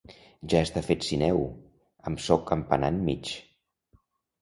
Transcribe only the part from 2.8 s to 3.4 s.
enmig.